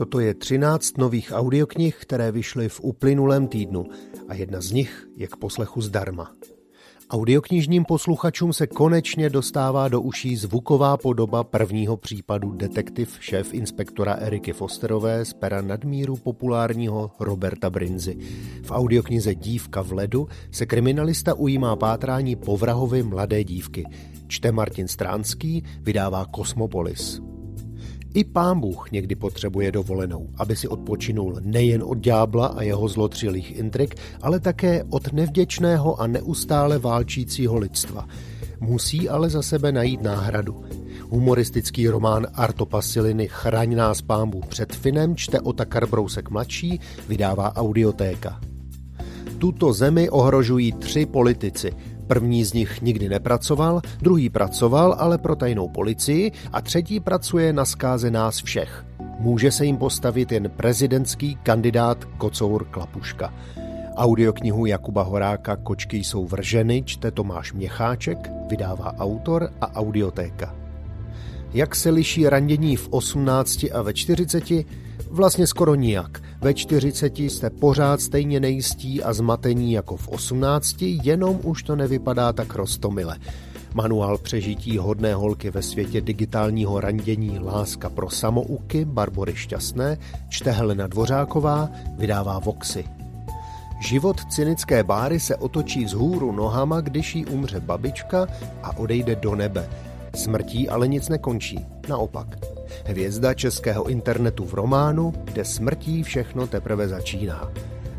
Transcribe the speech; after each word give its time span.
Toto 0.00 0.20
je 0.20 0.34
13 0.34 0.98
nových 0.98 1.32
audioknih, 1.34 1.96
které 1.96 2.32
vyšly 2.32 2.68
v 2.68 2.80
uplynulém 2.80 3.48
týdnu 3.48 3.86
a 4.28 4.34
jedna 4.34 4.60
z 4.60 4.72
nich 4.72 5.08
je 5.16 5.26
k 5.26 5.36
poslechu 5.36 5.80
zdarma. 5.80 6.32
Audioknižním 7.10 7.84
posluchačům 7.84 8.52
se 8.52 8.66
konečně 8.66 9.30
dostává 9.30 9.88
do 9.88 10.00
uší 10.00 10.36
zvuková 10.36 10.96
podoba 10.96 11.44
prvního 11.44 11.96
případu 11.96 12.52
detektiv 12.52 13.16
šéf 13.20 13.54
inspektora 13.54 14.12
Eriky 14.12 14.52
Fosterové 14.52 15.24
z 15.24 15.32
pera 15.32 15.62
nadmíru 15.62 16.16
populárního 16.16 17.10
Roberta 17.20 17.70
Brinzy. 17.70 18.16
V 18.62 18.70
audioknize 18.70 19.34
Dívka 19.34 19.82
v 19.82 19.92
ledu 19.92 20.28
se 20.50 20.66
kriminalista 20.66 21.34
ujímá 21.34 21.76
pátrání 21.76 22.36
po 22.36 22.56
vrahovi 22.56 23.02
mladé 23.02 23.44
dívky. 23.44 23.84
Čte 24.26 24.52
Martin 24.52 24.88
Stránský, 24.88 25.64
vydává 25.82 26.24
Kosmopolis. 26.24 27.29
I 28.14 28.24
pán 28.24 28.60
Bůh 28.60 28.92
někdy 28.92 29.14
potřebuje 29.14 29.72
dovolenou, 29.72 30.28
aby 30.36 30.56
si 30.56 30.68
odpočinul 30.68 31.36
nejen 31.40 31.82
od 31.82 31.98
ďábla 31.98 32.46
a 32.46 32.62
jeho 32.62 32.88
zlotřilých 32.88 33.56
intrik, 33.56 33.94
ale 34.22 34.40
také 34.40 34.84
od 34.90 35.12
nevděčného 35.12 36.00
a 36.00 36.06
neustále 36.06 36.78
válčícího 36.78 37.58
lidstva. 37.58 38.08
Musí 38.60 39.08
ale 39.08 39.30
za 39.30 39.42
sebe 39.42 39.72
najít 39.72 40.02
náhradu. 40.02 40.64
Humoristický 41.08 41.88
román 41.88 42.26
Arto 42.34 42.66
Pasiliny 42.66 43.28
Chraň 43.28 43.76
nás 43.76 44.02
pán 44.02 44.30
Bůh 44.30 44.46
před 44.46 44.76
Finem 44.76 45.16
čte 45.16 45.40
Otakar 45.40 45.86
Brousek 45.86 46.30
mladší, 46.30 46.80
vydává 47.08 47.56
audiotéka. 47.56 48.40
Tuto 49.38 49.72
zemi 49.72 50.10
ohrožují 50.10 50.72
tři 50.72 51.06
politici– 51.06 51.72
První 52.10 52.44
z 52.44 52.52
nich 52.52 52.82
nikdy 52.82 53.08
nepracoval, 53.08 53.80
druhý 54.02 54.30
pracoval, 54.30 54.96
ale 54.98 55.18
pro 55.18 55.36
tajnou 55.36 55.68
policii 55.68 56.32
a 56.52 56.60
třetí 56.60 57.00
pracuje 57.00 57.52
na 57.52 57.64
zkáze 57.64 58.10
nás 58.10 58.42
všech. 58.42 58.84
Může 59.18 59.50
se 59.50 59.66
jim 59.66 59.76
postavit 59.76 60.32
jen 60.32 60.50
prezidentský 60.50 61.38
kandidát 61.42 62.04
Kocour 62.04 62.64
Klapuška. 62.64 63.34
Audioknihu 63.96 64.66
Jakuba 64.66 65.02
Horáka 65.02 65.56
Kočky 65.56 65.96
jsou 65.96 66.26
vrženy 66.26 66.82
čte 66.82 67.10
Tomáš 67.10 67.52
Měcháček, 67.52 68.30
vydává 68.48 68.94
autor 68.98 69.50
a 69.60 69.74
audiotéka. 69.74 70.54
Jak 71.52 71.74
se 71.76 71.90
liší 71.90 72.28
randění 72.28 72.76
v 72.76 72.88
18 72.90 73.64
a 73.72 73.82
ve 73.82 73.94
40? 73.94 74.44
Vlastně 75.10 75.46
skoro 75.46 75.74
nijak. 75.74 76.22
Ve 76.42 76.54
40 76.54 77.18
jste 77.18 77.50
pořád 77.50 78.00
stejně 78.00 78.40
nejistí 78.40 79.02
a 79.02 79.12
zmatení 79.12 79.72
jako 79.72 79.96
v 79.96 80.08
18, 80.08 80.76
jenom 80.82 81.40
už 81.42 81.62
to 81.62 81.76
nevypadá 81.76 82.32
tak 82.32 82.54
rostomile. 82.54 83.18
Manuál 83.74 84.18
přežití 84.18 84.78
hodné 84.78 85.14
holky 85.14 85.50
ve 85.50 85.62
světě 85.62 86.00
digitálního 86.00 86.80
randění 86.80 87.38
Láska 87.38 87.90
pro 87.90 88.10
samouky 88.10 88.84
Barbory 88.84 89.36
Šťastné 89.36 89.98
čte 90.28 90.50
Helena 90.50 90.86
Dvořáková, 90.86 91.70
vydává 91.98 92.38
Voxy. 92.38 92.84
Život 93.80 94.16
cynické 94.30 94.84
báry 94.84 95.20
se 95.20 95.36
otočí 95.36 95.84
vzhůru 95.84 96.32
nohama, 96.32 96.80
když 96.80 97.14
jí 97.14 97.26
umře 97.26 97.60
babička 97.60 98.26
a 98.62 98.76
odejde 98.76 99.16
do 99.16 99.34
nebe. 99.34 99.70
Smrtí 100.14 100.68
ale 100.68 100.88
nic 100.88 101.08
nekončí, 101.08 101.66
naopak. 101.88 102.49
Hvězda 102.84 103.34
českého 103.34 103.88
internetu 103.88 104.44
v 104.44 104.54
románu, 104.54 105.12
kde 105.24 105.44
smrtí 105.44 106.02
všechno 106.02 106.46
teprve 106.46 106.88
začíná. 106.88 107.52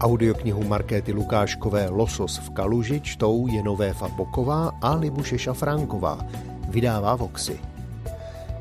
Audioknihu 0.00 0.64
Markéty 0.64 1.12
Lukáškové 1.12 1.88
Losos 1.88 2.38
v 2.38 2.50
Kaluži 2.50 3.00
čtou 3.00 3.46
Jenové 3.46 3.92
Faboková 3.92 4.72
a 4.82 4.94
Libuše 4.94 5.38
Šafránková. 5.38 6.26
Vydává 6.68 7.16
Voxy. 7.16 7.72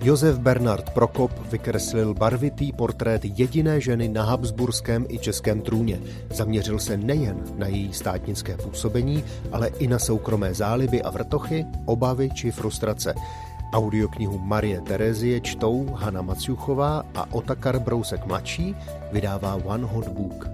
Josef 0.03 0.39
Bernard 0.39 0.89
Prokop 0.89 1.31
vykreslil 1.51 2.13
barvitý 2.13 2.73
portrét 2.73 3.25
jediné 3.25 3.81
ženy 3.81 4.07
na 4.07 4.23
Habsburském 4.23 5.05
i 5.09 5.17
českém 5.17 5.61
trůně. 5.61 5.99
Zaměřil 6.33 6.79
se 6.79 6.97
nejen 6.97 7.43
na 7.57 7.67
její 7.67 7.93
státnické 7.93 8.57
působení, 8.57 9.23
ale 9.51 9.67
i 9.67 9.87
na 9.87 9.99
soukromé 9.99 10.53
záliby 10.53 11.01
a 11.01 11.09
vrtochy, 11.09 11.65
obavy 11.85 12.29
či 12.29 12.51
frustrace. 12.51 13.13
Audioknihu 13.73 14.37
Marie 14.37 14.81
Terezie 14.81 15.41
čtou 15.41 15.85
Hanna 15.95 16.21
Maciuchová 16.21 17.05
a 17.15 17.33
Otakar 17.33 17.79
Brousek 17.79 18.25
mladší 18.25 18.75
vydává 19.11 19.55
One 19.55 19.87
Hot 19.87 20.07
Book. 20.07 20.49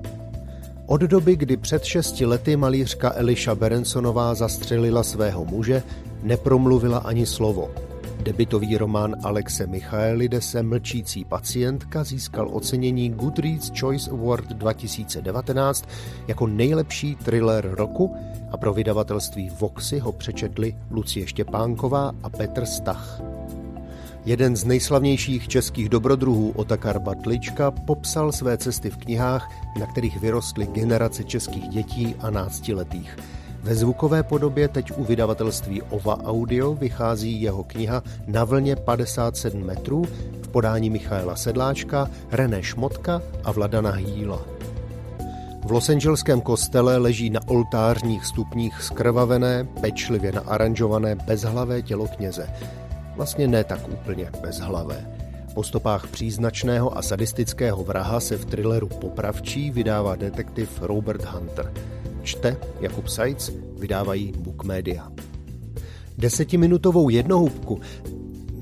Od 0.86 1.02
doby, 1.02 1.36
kdy 1.36 1.58
před 1.58 1.84
šesti 1.84 2.26
lety 2.26 2.56
malířka 2.56 3.14
Eliša 3.16 3.56
Berensonová 3.56 4.36
zastřelila 4.36 5.04
svého 5.04 5.46
muže, 5.46 5.84
nepromluvila 6.24 6.98
ani 6.98 7.26
slovo. 7.26 7.87
Debitový 8.28 8.78
román 8.78 9.16
Alexe 9.24 9.68
Michaelidese 9.68 10.64
Mlčící 10.64 11.26
pacientka 11.26 12.04
získal 12.04 12.50
ocenění 12.52 13.10
Goodreads 13.10 13.72
Choice 13.80 14.12
Award 14.12 14.48
2019 14.50 15.90
jako 16.28 16.48
nejlepší 16.48 17.16
thriller 17.16 17.70
roku 17.72 18.16
a 18.52 18.58
pro 18.58 18.74
vydavatelství 18.74 19.50
Voxy 19.60 20.00
ho 20.00 20.12
přečetli 20.12 20.76
Lucie 20.92 21.28
Štěpánková 21.28 22.12
a 22.24 22.30
Petr 22.30 22.66
Stach. 22.66 23.22
Jeden 24.26 24.56
z 24.56 24.66
nejslavnějších 24.66 25.48
českých 25.48 25.90
dobrodruhů 25.90 26.52
Otakar 26.56 27.00
Batlička 27.00 27.72
popsal 27.72 28.32
své 28.32 28.58
cesty 28.58 28.90
v 28.90 28.98
knihách, 28.98 29.52
na 29.80 29.86
kterých 29.86 30.20
vyrostly 30.20 30.68
generace 30.68 31.24
českých 31.24 31.68
dětí 31.68 32.16
a 32.20 32.30
náctiletých– 32.30 33.18
ve 33.68 33.76
zvukové 33.76 34.24
podobě 34.24 34.68
teď 34.68 34.92
u 34.98 35.04
vydavatelství 35.04 35.82
Ova 35.82 36.24
Audio 36.24 36.74
vychází 36.74 37.42
jeho 37.42 37.64
kniha 37.64 38.04
Na 38.28 38.44
vlně 38.44 38.76
57 38.76 39.64
metrů 39.64 40.04
v 40.42 40.48
podání 40.48 40.90
Michaela 40.90 41.36
Sedláčka, 41.36 42.10
René 42.32 42.64
Šmotka 42.64 43.22
a 43.44 43.52
Vladana 43.52 43.92
Hýla. 43.92 44.46
V 45.66 45.72
losangelském 45.72 46.42
kostele 46.42 46.98
leží 46.98 47.30
na 47.30 47.40
oltářních 47.48 48.26
stupních 48.26 48.82
skrvavené, 48.82 49.68
pečlivě 49.82 50.32
naaranžované 50.32 51.16
bezhlavé 51.16 51.82
tělo 51.82 52.08
kněze. 52.08 52.50
Vlastně 53.16 53.48
ne 53.48 53.64
tak 53.64 53.88
úplně 53.88 54.32
bezhlavé. 54.42 55.08
Po 55.54 55.64
stopách 55.64 56.08
příznačného 56.08 56.98
a 56.98 57.02
sadistického 57.02 57.84
vraha 57.84 58.20
se 58.20 58.38
v 58.38 58.46
thrilleru 58.46 58.88
Popravčí 58.88 59.72
vydává 59.72 60.16
detektiv 60.16 60.82
Robert 60.82 61.26
Hunter– 61.26 61.74
čte 62.28 62.58
Jakub 62.80 63.08
Sajc, 63.08 63.52
vydávají 63.80 64.34
Book 64.38 64.64
Media. 64.64 65.12
Desetiminutovou 66.18 67.10
jednohubku, 67.10 67.80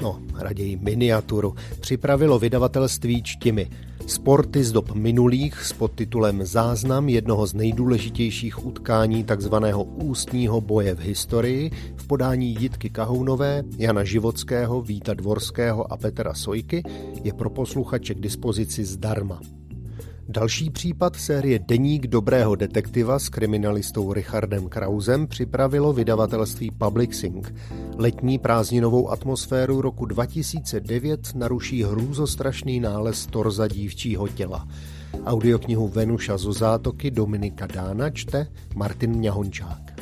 no 0.02 0.20
raději 0.38 0.76
miniaturu, 0.76 1.56
připravilo 1.80 2.40
vydavatelství 2.40 3.24
Čtimi. 3.24 3.70
Sporty 4.08 4.64
z 4.64 4.72
dob 4.72 4.96
minulých 4.96 5.66
s 5.66 5.74
podtitulem 5.74 6.46
Záznam 6.46 7.09
jednoho 7.09 7.48
z 7.48 7.53
nejdůležitějších 7.53 8.66
utkání 8.66 9.24
takzvaného 9.24 9.84
ústního 9.84 10.62
boje 10.62 10.96
v 10.96 11.00
historii 11.00 11.72
v 11.96 12.08
podání 12.08 12.58
Jitky 12.59 12.90
Kahounové, 12.90 13.64
Jana 13.78 14.03
Životského, 14.03 14.82
Víta 14.82 15.14
Dvorského 15.14 15.94
a 15.94 15.97
Petra 15.97 16.34
Sojky 16.34 16.84
je 17.24 17.34
pro 17.34 17.50
posluchače 17.50 18.14
k 18.14 18.20
dispozici 18.20 18.86
zdarma. 18.86 19.42
Další 20.30 20.69
případ 20.69 21.16
série 21.16 21.59
Deník 21.59 22.08
dobrého 22.08 22.56
detektiva 22.56 23.19
s 23.19 23.30
kriminalistou 23.30 24.13
Richardem 24.13 24.69
Krausem 24.69 25.28
připravilo 25.28 25.94
vydavatelství 25.94 26.72
Publixing. 26.72 27.56
Letní 27.97 28.40
prázdninovou 28.40 29.12
atmosféru 29.12 29.81
roku 29.81 30.06
2009 30.06 31.35
naruší 31.35 31.84
hrůzostrašný 31.84 32.80
nález 32.80 33.25
torza 33.25 33.68
dívčího 33.68 34.28
těla. 34.28 34.68
Audioknihu 35.25 35.88
Venuša 35.88 36.38
zo 36.38 36.53
zátoky 36.53 37.12
Dominika 37.12 37.68
Dána 37.68 38.09
čte 38.09 38.47
Martin 38.75 39.12
Mňahončák. 39.12 40.02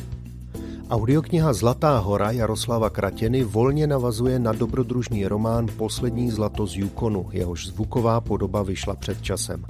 Audiokniha 0.90 1.54
Zlatá 1.54 1.98
hora 1.98 2.32
Jaroslava 2.32 2.90
Kratěny 2.90 3.44
volně 3.44 3.88
navazuje 3.88 4.40
na 4.40 4.52
dobrodružný 4.52 5.28
román 5.28 5.68
Poslední 5.78 6.32
zlato 6.32 6.68
z 6.68 6.76
Yukonu, 6.76 7.30
jehož 7.32 7.68
zvuková 7.68 8.22
podoba 8.22 8.64
vyšla 8.64 8.96
před 8.96 9.22
časem. 9.22 9.66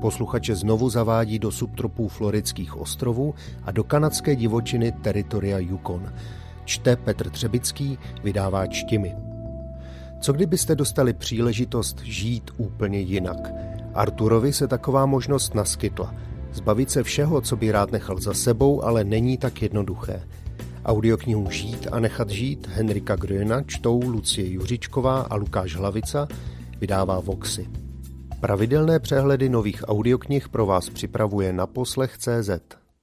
Posluchače 0.00 0.54
znovu 0.54 0.90
zavádí 0.90 1.38
do 1.38 1.50
subtropů 1.50 2.08
Floridských 2.08 2.76
ostrovů 2.76 3.34
a 3.62 3.70
do 3.70 3.84
kanadské 3.84 4.36
divočiny 4.36 4.92
teritoria 4.92 5.58
Yukon. 5.58 6.12
Čte 6.64 6.96
Petr 6.96 7.30
Třebický, 7.30 7.98
vydává 8.24 8.66
čtimi. 8.66 9.16
Co 10.20 10.32
kdybyste 10.32 10.74
dostali 10.74 11.12
příležitost 11.12 12.00
žít 12.00 12.50
úplně 12.56 12.98
jinak? 12.98 13.52
Arturovi 13.94 14.52
se 14.52 14.68
taková 14.68 15.06
možnost 15.06 15.54
naskytla. 15.54 16.14
Zbavit 16.52 16.90
se 16.90 17.02
všeho, 17.02 17.40
co 17.40 17.56
by 17.56 17.72
rád 17.72 17.92
nechal 17.92 18.20
za 18.20 18.34
sebou, 18.34 18.84
ale 18.84 19.04
není 19.04 19.38
tak 19.38 19.62
jednoduché. 19.62 20.22
Audioknihu 20.84 21.50
Žít 21.50 21.86
a 21.92 22.00
nechat 22.00 22.30
žít 22.30 22.68
Henrika 22.72 23.16
Gröna 23.16 23.64
čtou 23.66 24.00
Lucie 24.04 24.52
Juřičková 24.52 25.20
a 25.20 25.34
Lukáš 25.34 25.76
Hlavica, 25.76 26.28
vydává 26.80 27.20
Voxy. 27.20 27.89
Pravidelné 28.40 29.00
přehledy 29.00 29.48
nových 29.48 29.84
audioknih 29.88 30.48
pro 30.48 30.66
vás 30.66 30.90
připravuje 30.90 31.52
na 31.52 31.66
poslech 31.66 32.18
CZ. 32.18 32.79